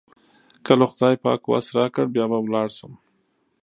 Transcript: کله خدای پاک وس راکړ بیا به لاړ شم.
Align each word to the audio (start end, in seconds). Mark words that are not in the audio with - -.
کله 0.65 0.85
خدای 0.91 1.15
پاک 1.23 1.41
وس 1.49 1.65
راکړ 1.77 2.05
بیا 2.13 2.25
به 2.31 2.37
لاړ 2.53 2.69
شم. 2.77 2.93